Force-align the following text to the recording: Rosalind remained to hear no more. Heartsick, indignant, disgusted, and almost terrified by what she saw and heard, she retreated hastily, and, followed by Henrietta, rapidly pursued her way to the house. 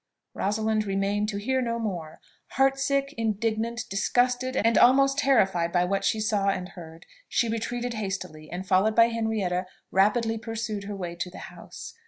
Rosalind 0.33 0.87
remained 0.87 1.29
to 1.29 1.37
hear 1.37 1.61
no 1.61 1.77
more. 1.77 2.19
Heartsick, 2.55 3.13
indignant, 3.19 3.81
disgusted, 3.87 4.55
and 4.55 4.75
almost 4.75 5.19
terrified 5.19 5.71
by 5.71 5.85
what 5.85 6.03
she 6.03 6.19
saw 6.19 6.49
and 6.49 6.69
heard, 6.69 7.05
she 7.29 7.47
retreated 7.47 7.93
hastily, 7.93 8.49
and, 8.49 8.67
followed 8.67 8.95
by 8.95 9.09
Henrietta, 9.09 9.67
rapidly 9.91 10.39
pursued 10.39 10.85
her 10.85 10.95
way 10.95 11.13
to 11.13 11.29
the 11.29 11.37
house. 11.53 11.93